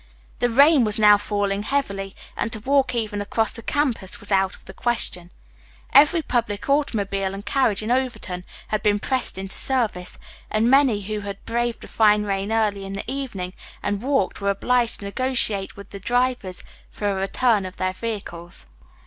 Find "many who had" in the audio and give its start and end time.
10.71-11.45